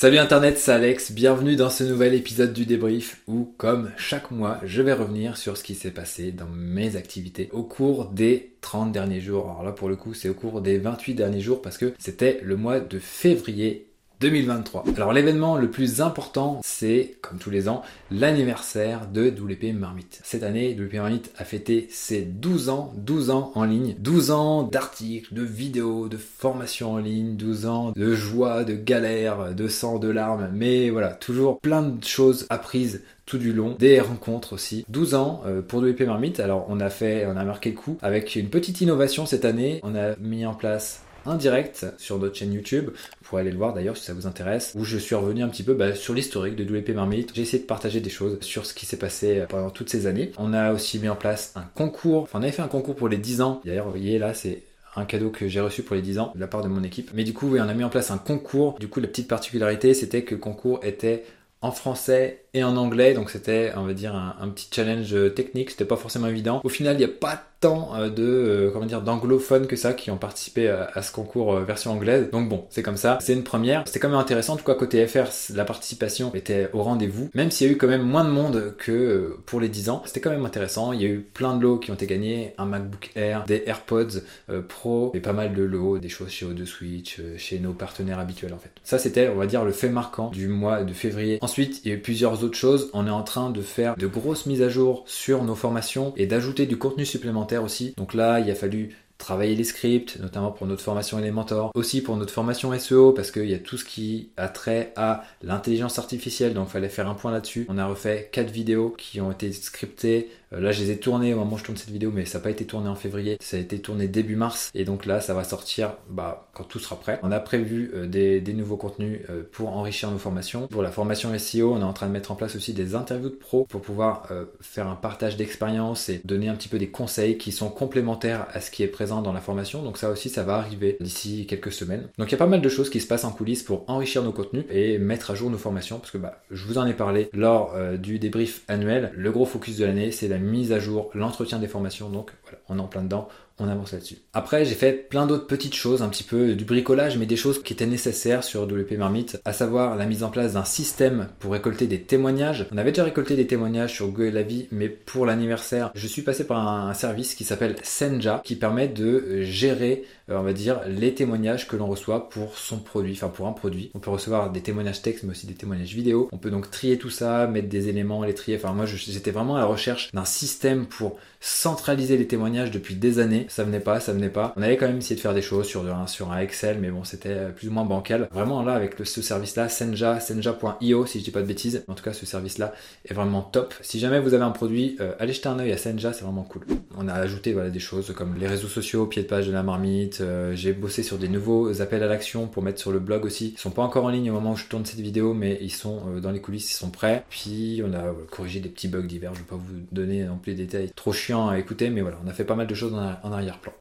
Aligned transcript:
Salut 0.00 0.18
Internet, 0.18 0.58
c'est 0.58 0.70
Alex, 0.70 1.10
bienvenue 1.10 1.56
dans 1.56 1.70
ce 1.70 1.82
nouvel 1.82 2.14
épisode 2.14 2.52
du 2.52 2.66
débrief 2.66 3.20
où, 3.26 3.52
comme 3.56 3.90
chaque 3.96 4.30
mois, 4.30 4.60
je 4.62 4.80
vais 4.80 4.92
revenir 4.92 5.36
sur 5.36 5.56
ce 5.56 5.64
qui 5.64 5.74
s'est 5.74 5.90
passé 5.90 6.30
dans 6.30 6.46
mes 6.46 6.94
activités 6.94 7.48
au 7.50 7.64
cours 7.64 8.04
des 8.04 8.52
30 8.60 8.92
derniers 8.92 9.20
jours. 9.20 9.50
Alors 9.50 9.64
là, 9.64 9.72
pour 9.72 9.88
le 9.88 9.96
coup, 9.96 10.14
c'est 10.14 10.28
au 10.28 10.34
cours 10.34 10.60
des 10.60 10.78
28 10.78 11.14
derniers 11.14 11.40
jours 11.40 11.60
parce 11.60 11.78
que 11.78 11.94
c'était 11.98 12.38
le 12.44 12.56
mois 12.56 12.78
de 12.78 13.00
février 13.00 13.87
2023. 14.20 14.84
Alors 14.96 15.12
l'événement 15.12 15.56
le 15.56 15.70
plus 15.70 16.00
important, 16.00 16.60
c'est, 16.64 17.16
comme 17.20 17.38
tous 17.38 17.50
les 17.50 17.68
ans, 17.68 17.82
l'anniversaire 18.10 19.06
de 19.06 19.28
WP 19.28 19.74
Marmite. 19.74 20.20
Cette 20.24 20.42
année, 20.42 20.74
WP 20.74 20.94
Marmite 20.94 21.30
a 21.36 21.44
fêté 21.44 21.86
ses 21.90 22.22
12 22.22 22.68
ans, 22.68 22.92
12 22.96 23.30
ans 23.30 23.52
en 23.54 23.64
ligne, 23.64 23.94
12 23.98 24.30
ans 24.30 24.62
d'articles, 24.62 25.32
de 25.34 25.42
vidéos, 25.42 26.08
de 26.08 26.16
formations 26.16 26.92
en 26.92 26.98
ligne, 26.98 27.36
12 27.36 27.66
ans 27.66 27.92
de 27.94 28.14
joie, 28.14 28.64
de 28.64 28.74
galère, 28.74 29.54
de 29.54 29.68
sang, 29.68 29.98
de 29.98 30.08
larmes, 30.08 30.50
mais 30.52 30.90
voilà, 30.90 31.08
toujours 31.08 31.60
plein 31.60 31.82
de 31.82 32.04
choses 32.04 32.46
apprises 32.50 33.02
tout 33.28 33.38
du 33.38 33.52
long, 33.52 33.76
des 33.78 34.00
rencontres 34.00 34.54
aussi. 34.54 34.86
12 34.88 35.14
ans 35.14 35.42
euh, 35.46 35.60
pour 35.60 35.80
WP 35.80 36.00
Marmite. 36.02 36.40
Alors 36.40 36.64
on 36.68 36.80
a 36.80 36.88
fait, 36.88 37.26
on 37.26 37.36
a 37.36 37.44
marqué 37.44 37.70
le 37.70 37.76
coup 37.76 37.98
avec 38.00 38.36
une 38.36 38.48
petite 38.48 38.80
innovation 38.80 39.26
cette 39.26 39.44
année. 39.44 39.80
On 39.82 39.94
a 39.94 40.16
mis 40.16 40.46
en 40.46 40.54
place 40.54 41.02
un 41.26 41.36
direct 41.36 41.86
sur 41.98 42.18
notre 42.18 42.36
chaîne 42.36 42.52
YouTube. 42.52 42.90
Vous 42.90 43.28
pourrez 43.28 43.42
aller 43.42 43.50
le 43.50 43.56
voir 43.56 43.74
d'ailleurs 43.74 43.96
si 43.96 44.04
ça 44.04 44.14
vous 44.14 44.26
intéresse. 44.26 44.72
Où 44.76 44.84
je 44.84 44.98
suis 44.98 45.14
revenu 45.14 45.42
un 45.42 45.48
petit 45.48 45.62
peu 45.62 45.74
bah, 45.74 45.94
sur 45.94 46.14
l'historique 46.14 46.56
de 46.56 46.64
WP 46.64 46.90
Marmite. 46.90 47.32
J'ai 47.34 47.42
essayé 47.42 47.62
de 47.62 47.66
partager 47.66 48.00
des 48.00 48.10
choses 48.10 48.38
sur 48.40 48.66
ce 48.66 48.74
qui 48.74 48.86
s'est 48.86 48.96
passé 48.96 49.44
pendant 49.48 49.70
toutes 49.70 49.90
ces 49.90 50.06
années. 50.06 50.32
On 50.38 50.52
a 50.52 50.72
aussi 50.72 50.98
mis 50.98 51.08
en 51.08 51.16
place 51.16 51.52
un 51.56 51.64
concours. 51.74 52.22
Enfin, 52.24 52.38
on 52.38 52.42
avait 52.42 52.52
fait 52.52 52.62
un 52.62 52.68
concours 52.68 52.96
pour 52.96 53.08
les 53.08 53.18
10 53.18 53.40
ans. 53.42 53.60
D'ailleurs, 53.64 53.86
vous 53.86 53.92
voyez 53.92 54.18
là, 54.18 54.34
c'est 54.34 54.62
un 54.96 55.04
cadeau 55.04 55.30
que 55.30 55.48
j'ai 55.48 55.60
reçu 55.60 55.82
pour 55.82 55.96
les 55.96 56.02
10 56.02 56.18
ans 56.18 56.32
de 56.34 56.40
la 56.40 56.46
part 56.46 56.62
de 56.62 56.68
mon 56.68 56.82
équipe. 56.82 57.10
Mais 57.14 57.24
du 57.24 57.32
coup, 57.32 57.56
on 57.56 57.68
a 57.68 57.74
mis 57.74 57.84
en 57.84 57.90
place 57.90 58.10
un 58.10 58.18
concours. 58.18 58.78
Du 58.78 58.88
coup, 58.88 59.00
la 59.00 59.08
petite 59.08 59.28
particularité, 59.28 59.94
c'était 59.94 60.22
que 60.22 60.34
le 60.34 60.40
concours 60.40 60.80
était 60.82 61.24
en 61.60 61.72
français 61.72 62.44
et 62.54 62.62
en 62.62 62.76
anglais, 62.76 63.14
donc 63.14 63.30
c'était, 63.30 63.72
on 63.76 63.84
va 63.84 63.92
dire, 63.92 64.14
un, 64.14 64.36
un 64.40 64.48
petit 64.48 64.68
challenge 64.72 65.14
technique, 65.34 65.70
c'était 65.70 65.84
pas 65.84 65.96
forcément 65.96 66.28
évident. 66.28 66.60
Au 66.62 66.68
final, 66.68 66.94
il 66.94 66.98
n'y 66.98 67.04
a 67.04 67.08
pas 67.08 67.47
tant 67.60 67.94
euh, 67.96 68.08
de 68.08 68.22
euh, 68.22 68.70
comment 68.70 68.86
dire 68.86 69.02
d'anglophones 69.02 69.66
que 69.66 69.76
ça 69.76 69.92
qui 69.92 70.10
ont 70.10 70.16
participé 70.16 70.68
à, 70.68 71.02
ce 71.02 71.12
concours 71.12 71.54
euh, 71.54 71.64
version 71.64 71.92
anglaise. 71.92 72.30
Donc 72.30 72.48
bon, 72.48 72.66
c'est 72.70 72.82
comme 72.82 72.96
ça, 72.96 73.18
c'est 73.20 73.32
une 73.32 73.44
première. 73.44 73.82
C'était 73.86 73.98
quand 73.98 74.08
même 74.08 74.18
intéressant. 74.18 74.54
En 74.54 74.56
tout 74.56 74.64
cas 74.64 74.74
côté 74.74 75.06
FR, 75.06 75.26
la 75.54 75.64
participation 75.64 76.34
était 76.34 76.70
au 76.72 76.82
rendez-vous, 76.82 77.30
même 77.34 77.50
s'il 77.50 77.66
y 77.66 77.70
a 77.70 77.72
eu 77.72 77.76
quand 77.76 77.88
même 77.88 78.02
moins 78.02 78.24
de 78.24 78.30
monde 78.30 78.74
que 78.78 79.36
pour 79.46 79.60
les 79.60 79.68
10 79.68 79.90
ans. 79.90 80.02
C'était 80.06 80.20
quand 80.20 80.30
même 80.30 80.44
intéressant. 80.44 80.92
Il 80.92 81.02
y 81.02 81.04
a 81.04 81.08
eu 81.08 81.20
plein 81.20 81.56
de 81.56 81.62
lots 81.62 81.78
qui 81.78 81.90
ont 81.90 81.94
été 81.94 82.06
gagnés, 82.06 82.54
un 82.58 82.66
MacBook 82.66 83.10
Air, 83.16 83.44
des 83.46 83.64
AirPods 83.66 84.20
Pro 84.68 85.10
et 85.14 85.20
pas 85.20 85.32
mal 85.32 85.54
de 85.54 85.62
lots, 85.62 85.98
des 85.98 86.08
choses 86.08 86.30
chez 86.30 86.46
O2 86.46 86.64
Switch, 86.64 87.20
chez 87.36 87.58
nos 87.58 87.72
partenaires 87.72 88.18
habituels 88.18 88.54
en 88.54 88.58
fait. 88.58 88.70
Ça 88.84 88.98
c'était, 88.98 89.28
on 89.28 89.36
va 89.36 89.46
dire, 89.46 89.64
le 89.64 89.72
fait 89.72 89.88
marquant 89.88 90.30
du 90.30 90.48
mois 90.48 90.84
de 90.84 90.92
février. 90.92 91.38
Ensuite, 91.40 91.80
il 91.84 91.88
y 91.88 91.92
a 91.92 91.96
eu 91.96 92.00
plusieurs 92.00 92.44
autres 92.44 92.56
choses. 92.56 92.90
On 92.92 93.06
est 93.06 93.10
en 93.10 93.22
train 93.22 93.50
de 93.50 93.62
faire 93.62 93.96
de 93.96 94.06
grosses 94.06 94.46
mises 94.46 94.62
à 94.62 94.68
jour 94.68 95.04
sur 95.06 95.44
nos 95.44 95.54
formations 95.54 96.12
et 96.16 96.26
d'ajouter 96.26 96.66
du 96.66 96.76
contenu 96.76 97.04
supplémentaire 97.04 97.47
aussi. 97.56 97.94
Donc 97.96 98.14
là, 98.14 98.40
il 98.40 98.50
a 98.50 98.54
fallu 98.54 98.96
travailler 99.18 99.56
les 99.56 99.64
scripts, 99.64 100.18
notamment 100.20 100.52
pour 100.52 100.66
notre 100.66 100.82
formation 100.82 101.18
Elementor, 101.18 101.72
aussi 101.74 102.00
pour 102.00 102.16
notre 102.16 102.32
formation 102.32 102.76
SEO, 102.78 103.12
parce 103.12 103.32
qu'il 103.32 103.50
y 103.50 103.54
a 103.54 103.58
tout 103.58 103.76
ce 103.76 103.84
qui 103.84 104.30
a 104.36 104.48
trait 104.48 104.92
à 104.96 105.24
l'intelligence 105.42 105.98
artificielle, 105.98 106.54
donc 106.54 106.68
il 106.68 106.72
fallait 106.72 106.88
faire 106.88 107.08
un 107.08 107.14
point 107.14 107.32
là-dessus. 107.32 107.66
On 107.68 107.78
a 107.78 107.86
refait 107.86 108.28
quatre 108.32 108.50
vidéos 108.50 108.94
qui 108.96 109.20
ont 109.20 109.32
été 109.32 109.52
scriptées 109.52 110.30
là, 110.50 110.72
je 110.72 110.82
les 110.82 110.90
ai 110.90 110.98
tournés 110.98 111.34
au 111.34 111.38
moment 111.38 111.54
où 111.54 111.58
je 111.58 111.64
tourne 111.64 111.76
cette 111.76 111.90
vidéo, 111.90 112.10
mais 112.14 112.24
ça 112.24 112.38
n'a 112.38 112.44
pas 112.44 112.50
été 112.50 112.64
tourné 112.64 112.88
en 112.88 112.94
février. 112.94 113.36
Ça 113.40 113.56
a 113.56 113.60
été 113.60 113.78
tourné 113.80 114.08
début 114.08 114.36
mars. 114.36 114.70
Et 114.74 114.84
donc 114.84 115.06
là, 115.06 115.20
ça 115.20 115.34
va 115.34 115.44
sortir 115.44 115.94
bah, 116.08 116.48
quand 116.54 116.64
tout 116.64 116.78
sera 116.78 116.96
prêt. 116.96 117.18
On 117.22 117.32
a 117.32 117.40
prévu 117.40 117.90
euh, 117.94 118.06
des, 118.06 118.40
nouveaux 118.52 118.76
contenus 118.76 119.20
euh, 119.30 119.42
pour 119.52 119.76
enrichir 119.76 120.10
nos 120.10 120.18
formations. 120.18 120.66
Pour 120.68 120.82
la 120.82 120.90
formation 120.90 121.36
SEO, 121.38 121.74
on 121.74 121.80
est 121.80 121.84
en 121.84 121.92
train 121.92 122.06
de 122.06 122.12
mettre 122.12 122.30
en 122.32 122.34
place 122.34 122.56
aussi 122.56 122.72
des 122.72 122.94
interviews 122.94 123.28
de 123.28 123.34
pros 123.34 123.64
pour 123.64 123.80
pouvoir 123.80 124.28
faire 124.60 124.88
un 124.88 124.94
partage 124.94 125.36
d'expérience 125.36 126.08
et 126.08 126.20
donner 126.24 126.48
un 126.48 126.54
petit 126.54 126.68
peu 126.68 126.78
des 126.78 126.88
conseils 126.88 127.38
qui 127.38 127.52
sont 127.52 127.68
complémentaires 127.68 128.46
à 128.52 128.60
ce 128.60 128.70
qui 128.70 128.82
est 128.82 128.88
présent 128.88 129.22
dans 129.22 129.32
la 129.32 129.40
formation. 129.40 129.82
Donc 129.82 129.98
ça 129.98 130.10
aussi, 130.10 130.28
ça 130.28 130.42
va 130.42 130.54
arriver 130.54 130.96
d'ici 131.00 131.46
quelques 131.46 131.72
semaines. 131.72 132.08
Donc 132.18 132.28
il 132.28 132.32
y 132.32 132.34
a 132.34 132.38
pas 132.38 132.46
mal 132.46 132.60
de 132.60 132.68
choses 132.68 132.90
qui 132.90 133.00
se 133.00 133.06
passent 133.06 133.24
en 133.24 133.30
coulisses 133.30 133.62
pour 133.62 133.84
enrichir 133.88 134.22
nos 134.22 134.32
contenus 134.32 134.64
et 134.70 134.98
mettre 134.98 135.30
à 135.30 135.34
jour 135.34 135.50
nos 135.50 135.58
formations. 135.58 135.98
Parce 135.98 136.10
que 136.10 136.18
bah, 136.18 136.42
je 136.50 136.66
vous 136.66 136.78
en 136.78 136.86
ai 136.86 136.94
parlé 136.94 137.28
lors 137.32 137.76
du 137.98 138.18
débrief 138.18 138.62
annuel. 138.68 139.12
Le 139.14 139.30
gros 139.30 139.46
focus 139.46 139.76
de 139.76 139.84
l'année, 139.84 140.10
c'est 140.10 140.28
la 140.28 140.37
mise 140.38 140.72
à 140.72 140.78
jour, 140.78 141.10
l'entretien 141.14 141.58
des 141.58 141.68
formations. 141.68 142.10
Donc 142.10 142.32
voilà, 142.42 142.58
on 142.68 142.78
est 142.78 142.82
en 142.82 142.86
plein 142.86 143.02
dedans, 143.02 143.28
on 143.58 143.68
avance 143.68 143.92
là-dessus. 143.92 144.18
Après, 144.32 144.64
j'ai 144.64 144.74
fait 144.74 144.92
plein 144.92 145.26
d'autres 145.26 145.46
petites 145.46 145.74
choses, 145.74 146.02
un 146.02 146.08
petit 146.08 146.24
peu 146.24 146.54
du 146.54 146.64
bricolage, 146.64 147.18
mais 147.18 147.26
des 147.26 147.36
choses 147.36 147.62
qui 147.62 147.72
étaient 147.72 147.86
nécessaires 147.86 148.44
sur 148.44 148.62
WP 148.62 148.92
Marmite, 148.98 149.40
à 149.44 149.52
savoir 149.52 149.96
la 149.96 150.06
mise 150.06 150.22
en 150.22 150.30
place 150.30 150.54
d'un 150.54 150.64
système 150.64 151.28
pour 151.40 151.52
récolter 151.52 151.86
des 151.86 152.00
témoignages. 152.00 152.66
On 152.72 152.78
avait 152.78 152.92
déjà 152.92 153.04
récolté 153.04 153.36
des 153.36 153.46
témoignages 153.46 153.94
sur 153.94 154.08
Go 154.08 154.24
et 154.24 154.30
la 154.30 154.42
vie, 154.42 154.68
mais 154.70 154.88
pour 154.88 155.26
l'anniversaire, 155.26 155.90
je 155.94 156.06
suis 156.06 156.22
passé 156.22 156.44
par 156.44 156.66
un, 156.66 156.94
service 156.94 157.34
qui 157.34 157.44
s'appelle 157.44 157.76
Senja, 157.84 158.40
qui 158.44 158.56
permet 158.56 158.88
de 158.88 159.42
gérer, 159.42 160.04
euh, 160.30 160.38
on 160.38 160.42
va 160.42 160.52
dire, 160.52 160.80
les 160.88 161.14
témoignages 161.14 161.68
que 161.68 161.76
l'on 161.76 161.86
reçoit 161.86 162.28
pour 162.28 162.58
son 162.58 162.78
produit, 162.78 163.12
enfin 163.12 163.28
pour 163.28 163.46
un 163.46 163.52
produit. 163.52 163.90
On 163.94 163.98
peut 163.98 164.10
recevoir 164.10 164.50
des 164.50 164.60
témoignages 164.60 165.02
texte, 165.02 165.22
mais 165.24 165.30
aussi 165.30 165.46
des 165.46 165.54
témoignages 165.54 165.94
vidéo. 165.94 166.28
On 166.32 166.38
peut 166.38 166.50
donc 166.50 166.70
trier 166.70 166.98
tout 166.98 167.10
ça, 167.10 167.46
mettre 167.46 167.68
des 167.68 167.88
éléments, 167.88 168.24
les 168.24 168.34
trier. 168.34 168.56
Enfin, 168.56 168.72
moi, 168.72 168.86
j'étais 168.86 169.30
vraiment 169.30 169.56
à 169.56 169.60
la 169.60 169.66
recherche 169.66 170.10
d'un 170.12 170.24
système 170.24 170.86
pour 170.86 171.18
centraliser 171.40 172.16
les 172.16 172.26
témoignages 172.26 172.70
depuis 172.70 172.94
des 172.94 173.18
années 173.18 173.46
ça 173.48 173.64
venait 173.64 173.80
pas, 173.80 174.00
ça 174.00 174.12
venait 174.12 174.28
pas. 174.28 174.52
On 174.56 174.62
avait 174.62 174.76
quand 174.76 174.86
même 174.86 174.98
essayé 174.98 175.16
de 175.16 175.20
faire 175.20 175.34
des 175.34 175.42
choses 175.42 175.66
sur 175.66 175.84
un, 175.84 176.38
Excel, 176.38 176.78
mais 176.80 176.90
bon, 176.90 177.04
c'était 177.04 177.48
plus 177.54 177.68
ou 177.68 177.72
moins 177.72 177.84
bancal. 177.84 178.28
Vraiment 178.32 178.62
là, 178.62 178.74
avec 178.74 178.94
ce 179.02 179.22
service-là, 179.22 179.68
Senja, 179.68 180.20
senja.io, 180.20 181.06
si 181.06 181.18
je 181.18 181.24
dis 181.24 181.30
pas 181.30 181.40
de 181.42 181.46
bêtises. 181.46 181.84
En 181.88 181.94
tout 181.94 182.04
cas, 182.04 182.12
ce 182.12 182.26
service-là 182.26 182.72
est 183.04 183.14
vraiment 183.14 183.42
top. 183.42 183.74
Si 183.80 183.98
jamais 183.98 184.20
vous 184.20 184.34
avez 184.34 184.44
un 184.44 184.50
produit, 184.50 184.96
euh, 185.00 185.12
allez 185.18 185.32
jeter 185.32 185.48
un 185.48 185.58
œil 185.58 185.72
à 185.72 185.76
Senja, 185.76 186.12
c'est 186.12 186.24
vraiment 186.24 186.42
cool. 186.42 186.62
On 186.96 187.08
a 187.08 187.14
ajouté 187.14 187.54
des 187.54 187.78
choses 187.78 188.12
comme 188.16 188.36
les 188.38 188.46
réseaux 188.46 188.68
sociaux, 188.68 189.06
pied 189.06 189.22
de 189.22 189.28
page 189.28 189.46
de 189.46 189.52
la 189.52 189.62
marmite. 189.62 190.20
Euh, 190.20 190.54
j'ai 190.54 190.72
bossé 190.72 191.02
sur 191.02 191.18
des 191.18 191.28
nouveaux 191.28 191.80
appels 191.80 192.02
à 192.02 192.06
l'action 192.06 192.46
pour 192.46 192.62
mettre 192.62 192.80
sur 192.80 192.92
le 192.92 192.98
blog 192.98 193.24
aussi. 193.24 193.54
Ils 193.56 193.60
sont 193.60 193.70
pas 193.70 193.82
encore 193.82 194.04
en 194.04 194.10
ligne 194.10 194.30
au 194.30 194.34
moment 194.34 194.52
où 194.52 194.56
je 194.56 194.66
tourne 194.66 194.84
cette 194.84 195.00
vidéo, 195.00 195.34
mais 195.34 195.58
ils 195.60 195.72
sont 195.72 196.02
euh, 196.08 196.20
dans 196.20 196.30
les 196.30 196.40
coulisses, 196.40 196.70
ils 196.70 196.76
sont 196.76 196.90
prêts. 196.90 197.24
Puis 197.30 197.82
on 197.84 197.92
a 197.94 198.14
corrigé 198.30 198.60
des 198.60 198.68
petits 198.68 198.88
bugs 198.88 199.02
divers. 199.02 199.34
Je 199.34 199.40
vais 199.40 199.46
pas 199.46 199.56
vous 199.56 199.80
donner 199.92 200.24
non 200.24 200.36
plus 200.36 200.52
les 200.52 200.66
détails 200.66 200.90
trop 200.94 201.12
chiants 201.12 201.48
à 201.48 201.58
écouter, 201.58 201.90
mais 201.90 202.00
voilà, 202.00 202.18
on 202.24 202.28
a 202.28 202.32
fait 202.32 202.44
pas 202.44 202.54
mal 202.54 202.66
de 202.66 202.74
choses 202.74 202.94
en 202.94 203.32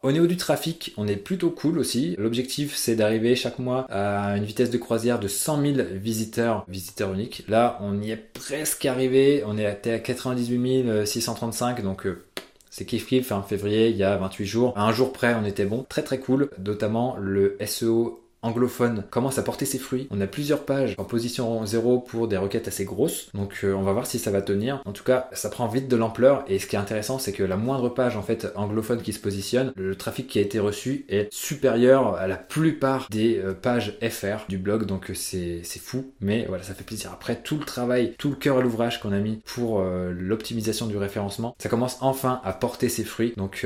Au 0.01 0.12
niveau 0.12 0.28
du 0.28 0.38
trafic, 0.38 0.94
on 0.97 1.07
est 1.07 1.16
plutôt 1.16 1.50
cool 1.50 1.79
aussi. 1.79 2.16
L'objectif, 2.18 2.75
c'est 2.75 2.95
d'arriver 2.95 3.35
chaque 3.35 3.59
mois 3.59 3.85
à 3.90 4.38
une 4.38 4.44
vitesse 4.44 4.69
de 4.69 4.78
croisière 4.78 5.19
de 5.19 5.28
100 5.28 5.62
000 5.62 5.75
visiteurs, 5.94 6.66
visiteurs 6.68 7.13
uniques. 7.13 7.44
Là, 7.47 7.78
on 7.81 8.01
y 8.01 8.12
est 8.12 8.18
presque 8.34 8.85
arrivé. 8.85 9.44
On 9.45 9.57
est 9.57 9.66
à 9.66 10.00
98 10.00 11.06
635, 11.06 11.84
donc 11.84 12.06
euh, 12.06 12.23
c'est 12.69 12.85
kiff 12.85 13.07
kiff, 13.07 13.28
fin 13.28 13.41
février, 13.41 13.90
il 13.90 13.97
y 13.97 14.03
a 14.03 14.18
28 14.18 14.45
jours. 14.45 14.73
À 14.75 14.84
un 14.84 14.91
jour 14.91 15.12
près, 15.12 15.34
on 15.34 15.45
était 15.45 15.66
bon. 15.66 15.85
Très 15.89 16.03
très 16.03 16.19
cool. 16.19 16.50
Notamment 16.63 17.16
le 17.19 17.57
SEO 17.66 18.22
anglophone 18.42 19.03
commence 19.09 19.38
à 19.38 19.44
porter 19.44 19.66
ses 19.66 19.78
fruits. 19.78 20.08
On 20.12 20.22
a 20.22 20.28
plusieurs 20.28 20.66
pages 20.66 20.96
en 20.98 21.03
position 21.03 21.66
0 21.66 22.00
pour 22.00 22.28
des 22.28 22.38
requêtes 22.38 22.68
assez 22.68 22.86
grosses. 22.86 23.30
Donc 23.34 23.59
euh, 23.64 23.74
on 23.74 23.84
va 23.84 23.94
voir 23.94 24.06
si 24.06 24.20
ça 24.20 24.31
va 24.31 24.42
tenir. 24.42 24.81
En 24.86 24.92
tout 24.92 25.03
cas, 25.03 25.30
ça 25.34 25.50
prend 25.50 25.68
vite 25.68 25.88
de 25.88 25.96
l'ampleur 25.96 26.44
et 26.48 26.59
ce 26.59 26.68
qui 26.68 26.75
est 26.75 26.80
intéressant, 26.80 27.20
c'est 27.20 27.34
que 27.34 27.44
la 27.44 27.58
moindre 27.58 27.90
page 27.90 28.18
en 28.18 28.22
fait 28.22 28.48
anglophone 28.56 29.02
qui 29.02 29.14
se 29.14 29.20
positionne, 29.20 29.74
le 29.75 29.96
trafic 29.96 30.28
qui 30.28 30.40
a 30.40 30.42
été 30.42 30.59
reçu 30.59 31.06
est 31.09 31.31
supérieur 31.34 32.16
à 32.16 32.28
la 32.28 32.38
plupart 32.38 33.08
des 33.09 33.38
euh, 33.38 33.53
pages 33.53 33.98
FR 34.02 34.48
du 34.48 34.58
blog. 34.58 34.86
Donc 34.86 35.09
euh, 35.09 35.14
c'est 35.14 35.64
fou, 35.80 36.12
mais 36.22 36.46
voilà, 36.48 36.64
ça 36.64 36.74
fait 36.74 36.84
plaisir. 36.84 37.12
Après 37.14 37.36
tout 37.36 37.58
le 37.58 37.66
travail, 37.66 38.16
tout 38.18 38.30
le 38.30 38.36
cœur 38.36 38.58
à 38.58 38.62
l'ouvrage 38.62 39.00
qu'on 39.00 39.12
a 39.12 39.19
mis 39.19 39.42
pour 39.46 39.81
l'optimisation 39.81 40.88
du 40.88 40.98
référencement, 40.98 41.56
ça 41.59 41.69
commence 41.69 41.98
enfin 42.02 42.42
à 42.44 42.54
porter 42.54 42.90
ses 42.90 43.04
fruits. 43.04 43.34
Donc 43.38 43.66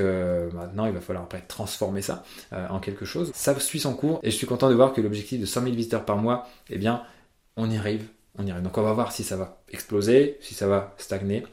maintenant, 0.53 0.85
il 0.85 0.93
va 0.93 0.99
falloir 0.99 1.23
après 1.23 1.41
transformer 1.47 2.01
ça 2.01 2.23
en 2.51 2.79
quelque 2.79 3.05
chose. 3.05 3.31
Ça 3.33 3.57
suit 3.59 3.79
son 3.79 3.93
cours 3.93 4.19
et 4.23 4.31
je 4.31 4.35
suis 4.35 4.47
content 4.47 4.60
de 4.69 4.75
voir 4.75 4.93
que 4.93 5.01
l'objectif 5.01 5.39
de 5.39 5.45
100 5.45 5.63
000 5.63 5.75
visiteurs 5.75 6.05
par 6.05 6.17
mois, 6.17 6.47
eh 6.69 6.77
bien, 6.77 7.03
on 7.57 7.69
y 7.69 7.77
arrive. 7.77 8.07
On 8.37 8.45
y 8.45 8.51
arrive. 8.51 8.63
Donc 8.63 8.77
on 8.77 8.81
va 8.81 8.93
voir 8.93 9.11
si 9.11 9.23
ça 9.23 9.35
va 9.35 9.61
exploser, 9.69 10.37
si 10.41 10.53
ça 10.53 10.67
va 10.67 10.93
stagner. 10.97 11.43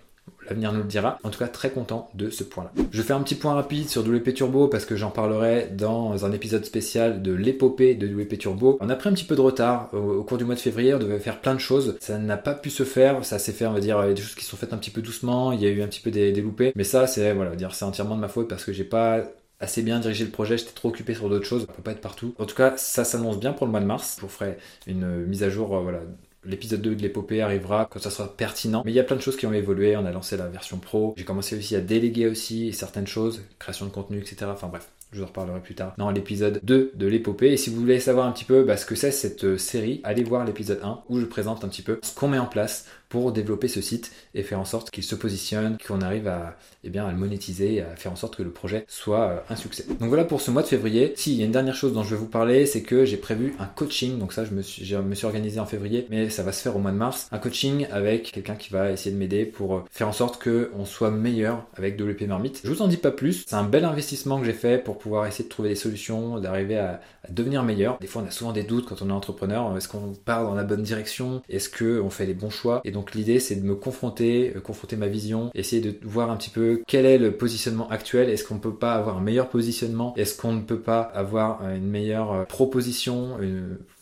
L'avenir 0.49 0.73
nous 0.73 0.81
le 0.81 0.85
dira. 0.85 1.19
En 1.25 1.31
tout 1.31 1.39
cas, 1.39 1.49
très 1.49 1.71
content 1.71 2.11
de 2.15 2.31
ce 2.31 2.45
point-là. 2.45 2.73
Je 2.91 3.03
fais 3.03 3.13
un 3.13 3.21
petit 3.21 3.35
point 3.35 3.55
rapide 3.55 3.89
sur 3.89 4.03
WP 4.03 4.35
Turbo 4.35 4.69
parce 4.69 4.85
que 4.85 4.97
j'en 4.97 5.11
parlerai 5.11 5.69
dans 5.73 6.25
un 6.25 6.33
épisode 6.33 6.65
spécial 6.65 7.23
de 7.23 7.33
l'épopée 7.33 7.95
de 7.95 8.07
WP 8.07 8.39
Turbo. 8.39 8.79
On 8.81 8.89
a 8.89 8.97
pris 8.97 9.09
un 9.09 9.13
petit 9.13 9.25
peu 9.25 9.37
de 9.37 9.41
retard 9.41 9.91
au, 9.93 10.23
cours 10.23 10.39
du 10.39 10.45
mois 10.45 10.55
de 10.55 10.61
février. 10.61 10.95
On 10.95 10.99
devait 10.99 11.19
faire 11.19 11.41
plein 11.41 11.55
de 11.55 11.61
choses. 11.61 11.97
Ça 12.01 12.19
n'a 12.19 12.37
pas 12.37 12.55
pu 12.55 12.71
se 12.71 12.85
faire. 12.85 13.25
Ça 13.25 13.39
s'est 13.39 13.53
fait, 13.53 13.67
on 13.67 13.73
va 13.73 13.81
dire, 13.81 14.03
des 14.07 14.21
choses 14.21 14.35
qui 14.35 14.45
sont 14.45 14.57
faites 14.57 14.73
un 14.73 14.79
petit 14.79 14.91
peu 14.91 15.03
doucement. 15.03 15.53
Il 15.53 15.63
y 15.63 15.67
a 15.67 15.71
eu 15.71 15.83
un 15.83 15.89
petit 15.89 16.01
peu 16.01 16.11
des, 16.11 16.33
des 16.33 16.41
loupés. 16.41 16.73
Mais 16.77 16.85
ça, 16.85 17.07
c'est 17.07 17.33
voilà, 17.33 17.55
dire, 17.57 17.75
c'est 17.75 17.85
entièrement 17.85 18.17
de 18.17 18.21
ma 18.21 18.29
faute 18.29 18.49
parce 18.49 18.65
que 18.65 18.73
j'ai 18.73 18.85
pas 18.85 19.23
assez 19.61 19.83
bien 19.83 19.99
dirigé 19.99 20.25
le 20.25 20.31
projet, 20.31 20.57
j'étais 20.59 20.73
trop 20.73 20.89
occupé 20.89 21.15
sur 21.15 21.29
d'autres 21.29 21.47
choses, 21.47 21.67
on 21.69 21.73
peut 21.73 21.83
pas 21.83 21.93
être 21.93 22.01
partout. 22.01 22.35
En 22.39 22.47
tout 22.47 22.55
cas, 22.55 22.77
ça 22.77 23.05
s'annonce 23.05 23.39
bien 23.39 23.53
pour 23.53 23.67
le 23.67 23.73
mois 23.73 23.81
de 23.81 23.87
mars. 23.87 24.17
Je 24.17 24.23
vous 24.23 24.29
ferai 24.29 24.59
une 24.87 25.25
mise 25.27 25.43
à 25.43 25.51
jour, 25.51 25.77
euh, 25.77 25.81
voilà, 25.81 26.01
L'épisode 26.45 26.81
2 26.81 26.95
de 26.95 27.03
l'épopée 27.03 27.43
arrivera 27.43 27.89
quand 27.91 27.99
ça 27.99 28.11
sera 28.11 28.35
pertinent. 28.35 28.83
Mais 28.85 28.93
il 28.93 28.95
y 28.95 29.01
a 29.01 29.05
plein 29.05 29.17
de 29.17 29.21
choses 29.21 29.37
qui 29.37 29.47
ont 29.47 29.53
évolué. 29.53 29.97
On 29.97 30.07
a 30.07 30.13
lancé 30.13 30.37
la 30.37 30.47
version 30.47 30.79
pro. 30.79 31.15
J'ai 31.17 31.25
commencé 31.25 31.59
aussi 31.59 31.75
à 31.75 31.81
déléguer 31.81 32.29
aussi 32.29 32.73
certaines 32.73 33.09
choses, 33.09 33.43
création 33.59 33.87
de 33.87 33.91
contenu, 33.91 34.19
etc. 34.19 34.47
Enfin 34.47 34.69
bref, 34.69 34.89
je 35.13 35.19
vous 35.19 35.25
en 35.25 35.29
reparlerai 35.29 35.61
plus 35.61 35.75
tard 35.75 35.95
dans 35.97 36.11
l'épisode 36.11 36.61
2 36.63 36.93
de 36.95 37.07
l'épopée. 37.07 37.53
Et 37.53 37.57
si 37.57 37.71
vous 37.71 37.81
voulez 37.81 38.01
savoir 38.01 38.27
un 38.27 38.33
petit 38.33 38.45
peu 38.45 38.63
bah, 38.63 38.77
ce 38.77 38.87
que 38.87 38.95
c'est 38.95 39.11
cette 39.11 39.45
euh, 39.45 39.59
série, 39.59 40.01
allez 40.05 40.23
voir 40.23 40.45
l'épisode 40.45 40.81
1 40.83 41.01
où 41.09 41.19
je 41.19 41.25
présente 41.25 41.65
un 41.65 41.69
petit 41.69 41.83
peu 41.83 41.99
ce 42.03 42.15
qu'on 42.15 42.29
met 42.29 42.39
en 42.39 42.47
place 42.47 42.87
pour 43.09 43.33
développer 43.33 43.69
ce 43.69 43.81
site 43.81 44.13
et 44.35 44.43
faire 44.43 44.61
en 44.61 44.65
sorte 44.65 44.91
qu'il 44.91 45.03
se 45.03 45.15
positionne, 45.15 45.79
qu'on 45.87 46.03
arrive 46.03 46.29
à, 46.29 46.59
eh 46.85 46.91
bien, 46.91 47.07
à 47.07 47.11
le 47.11 47.17
monétiser 47.17 47.81
à 47.81 47.97
faire 47.97 48.13
en 48.13 48.17
sorte 48.17 48.37
que 48.37 48.43
le 48.43 48.51
projet 48.51 48.85
soit 48.87 49.29
euh, 49.29 49.39
un 49.49 49.57
succès. 49.57 49.85
Donc 49.89 50.09
voilà 50.09 50.25
pour 50.25 50.41
ce 50.41 50.51
mois 50.51 50.63
de 50.63 50.67
février. 50.67 51.15
Si, 51.17 51.33
il 51.33 51.39
y 51.39 51.43
a 51.43 51.47
une 51.47 51.53
dernière 51.53 51.75
chose 51.75 51.93
dont 51.93 52.03
je 52.03 52.11
vais 52.11 52.21
vous 52.21 52.27
parler, 52.27 52.67
c'est 52.67 52.83
que 52.83 53.05
j'ai 53.05 53.17
prévu 53.17 53.55
un 53.59 53.67
coaching. 53.67 54.19
Donc 54.19 54.33
ça, 54.33 54.45
je 54.45 54.53
me, 54.53 54.63
suis, 54.63 54.85
je 54.85 54.97
me 54.97 55.15
suis 55.15 55.27
organisé 55.27 55.59
en 55.59 55.67
février, 55.67 56.07
mais 56.11 56.29
ça 56.29 56.43
va 56.43 56.53
se 56.53 56.61
faire 56.61 56.77
au 56.77 56.81
mois 56.81 56.91
de 56.91 56.97
mars. 56.97 57.29
Un 57.33 57.39
coaching 57.39 57.87
avec 57.91 58.31
quelqu'un 58.33 58.57
qui 58.57 58.71
va 58.71 58.93
essayer 58.93 59.11
de 59.11 59.19
m'aider 59.19 59.47
pour 59.47 59.77
euh, 59.77 59.85
faire 59.91 60.09
en 60.09 60.13
sorte 60.13 60.43
qu'on 60.43 60.85
soit 60.85 61.11
meilleur 61.11 61.65
avec 61.75 61.99
WP 61.99 62.23
Marmite. 62.23 62.61
Je 62.63 62.71
vous 62.71 62.83
en 62.83 62.89
dis 62.89 62.99
pas 62.99 63.11
plus. 63.11 63.45
C'est 63.47 63.57
un 63.57 63.65
bel 63.65 63.85
investissement 63.85 64.39
que 64.39 64.45
j'ai 64.45 64.53
fait 64.53 64.83
pour 64.83 64.98
pouvoir 64.99 65.27
essayer 65.27 65.45
de 65.45 65.49
trouver 65.49 65.71
des 65.71 65.75
solutions, 65.75 66.39
d'arriver 66.39 66.79
à, 66.79 67.01
devenir 67.31 67.63
meilleur. 67.63 67.99
Des 67.99 68.07
fois, 68.07 68.23
on 68.23 68.27
a 68.27 68.31
souvent 68.31 68.53
des 68.53 68.63
doutes 68.63 68.87
quand 68.87 69.03
on 69.03 69.09
est 69.11 69.13
entrepreneur. 69.13 69.77
Est-ce 69.77 69.89
qu'on 69.89 70.15
part 70.25 70.45
dans 70.45 70.55
la 70.55 70.65
bonne 70.65 70.83
direction? 70.83 71.43
Est-ce 71.49 71.69
qu'on 71.71 72.11
fait 72.11 72.27
les 72.27 72.35
bons 72.35 72.51
choix? 72.51 72.83
Donc 72.99 73.15
l'idée 73.15 73.39
c'est 73.39 73.55
de 73.55 73.65
me 73.65 73.77
confronter, 73.77 74.53
euh, 74.57 74.61
confronter 74.61 74.97
ma 74.97 75.07
vision, 75.07 75.53
essayer 75.55 75.81
de 75.81 75.95
voir 76.03 76.33
un 76.33 76.37
petit 76.37 76.51
peu 76.51 76.83
quel 76.89 77.07
est 77.07 77.17
le 77.17 77.31
positionnement 77.37 77.89
actuel, 77.91 78.29
est-ce 78.29 78.43
qu'on 78.43 78.59
peut 78.59 78.75
pas 78.75 78.95
avoir 78.95 79.19
un 79.19 79.21
meilleur 79.21 79.49
positionnement, 79.49 80.15
est-ce 80.17 80.37
qu'on 80.37 80.53
ne 80.53 80.63
peut 80.63 80.81
pas 80.81 81.03
avoir 81.03 81.63
euh, 81.63 81.77
une 81.77 81.87
meilleure 81.87 82.33
euh, 82.33 82.43
proposition, 82.43 83.39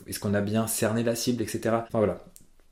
est-ce 0.06 0.18
qu'on 0.18 0.32
a 0.32 0.40
bien 0.40 0.66
cerné 0.66 1.02
la 1.02 1.14
cible, 1.14 1.42
etc. 1.42 1.60
Enfin 1.66 1.98
voilà, 1.98 2.24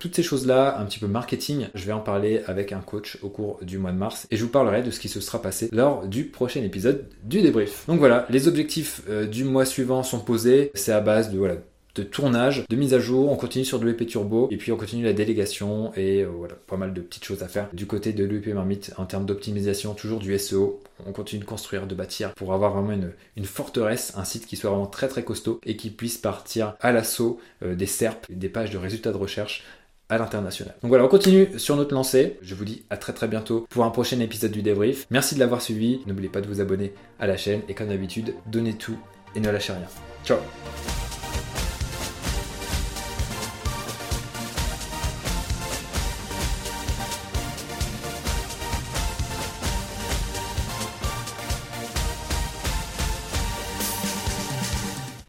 toutes 0.05 0.17
ces 0.17 0.23
choses-là, 0.23 0.79
un 0.79 0.85
petit 0.85 0.99
peu 0.99 1.07
marketing, 1.07 1.69
je 1.75 1.87
vais 1.87 1.93
en 1.93 2.01
parler 2.01 2.43
avec 2.47 2.73
un 2.73 2.81
coach 2.81 3.17
au 3.23 3.31
cours 3.31 3.59
du 3.63 3.79
mois 3.79 3.91
de 3.91 3.97
mars 3.97 4.27
et 4.31 4.37
je 4.37 4.45
vous 4.45 4.51
parlerai 4.51 4.83
de 4.83 4.91
ce 4.91 5.01
qui 5.01 5.09
se 5.09 5.19
sera 5.19 5.41
passé 5.41 5.71
lors 5.73 6.07
du 6.07 6.25
prochain 6.25 6.63
épisode 6.63 7.07
du 7.23 7.41
débrief. 7.41 7.87
Donc 7.89 8.01
voilà, 8.01 8.27
les 8.29 8.47
objectifs 8.47 9.01
du 9.31 9.45
mois 9.45 9.65
suivant 9.65 10.03
sont 10.03 10.21
posés. 10.21 10.71
C'est 10.75 10.93
à 10.93 11.01
base 11.01 11.31
de 11.31 11.39
voilà 11.39 11.57
de 11.95 12.03
tournage, 12.03 12.65
de 12.69 12.77
mise 12.77 12.93
à 12.93 12.99
jour, 12.99 13.31
on 13.31 13.37
continue 13.37 13.65
sur 13.65 13.79
l'UEP 13.79 14.07
Turbo 14.07 14.49
et 14.51 14.57
puis 14.57 14.73
on 14.73 14.77
continue 14.77 15.05
la 15.05 15.13
délégation 15.13 15.93
et 15.95 16.23
euh, 16.23 16.29
voilà, 16.29 16.55
pas 16.67 16.77
mal 16.77 16.93
de 16.93 17.01
petites 17.01 17.25
choses 17.25 17.43
à 17.43 17.49
faire. 17.49 17.69
Du 17.73 17.87
côté 17.87 18.13
de 18.13 18.25
l'UEP 18.25 18.49
Marmite, 18.49 18.93
en 18.99 19.07
termes 19.07 19.27
d'optimisation, 19.27 19.95
toujours 19.95 20.19
du 20.19 20.37
SEO, 20.37 20.83
on 21.07 21.13
continue 21.13 21.41
de 21.41 21.47
construire, 21.47 21.87
de 21.87 21.95
bâtir 21.95 22.35
pour 22.35 22.53
avoir 22.53 22.73
vraiment 22.73 22.93
une, 22.93 23.13
une, 23.37 23.45
forteresse, 23.45 24.13
un 24.17 24.25
site 24.25 24.47
qui 24.47 24.57
soit 24.57 24.71
vraiment 24.71 24.87
très 24.87 25.07
très 25.07 25.23
costaud 25.23 25.61
et 25.65 25.77
qui 25.77 25.91
puisse 25.91 26.19
partir 26.19 26.75
à 26.81 26.91
l'assaut 26.91 27.39
euh, 27.63 27.77
des 27.77 27.87
SERP, 27.87 28.27
des 28.29 28.49
pages 28.49 28.71
de 28.71 28.79
résultats 28.79 29.13
de 29.13 29.17
recherche 29.17 29.63
à 30.09 30.19
l'international. 30.19 30.75
Donc 30.83 30.89
voilà, 30.89 31.05
on 31.05 31.09
continue 31.09 31.59
sur 31.59 31.77
notre 31.77 31.95
lancée. 31.95 32.39
Je 32.43 32.55
vous 32.55 32.65
dis 32.65 32.85
à 32.91 32.97
très 32.97 33.13
très 33.13 33.29
bientôt 33.29 33.67
pour 33.71 33.85
un 33.85 33.91
prochain 33.91 34.21
épisode 34.21 34.53
du 34.53 34.63
débrief. 34.63 35.07
Merci 35.11 35.35
de 35.35 35.41
l'avoir 35.41 35.63
suivi. 35.63 36.01
N'oubliez 36.07 36.29
pas 36.29 36.41
de 36.41 36.47
vous 36.47 36.61
abonner 36.61 36.93
à 37.19 37.27
la 37.27 37.37
chaîne 37.37 37.63
et 37.69 37.75
comme 37.75 37.89
d'habitude, 37.89 38.35
donnez 38.47 38.75
tout 38.75 38.99
et 39.35 39.41
ne 39.41 39.51
lâchez 39.51 39.73
rien. 39.73 39.87
Ciao 40.25 40.39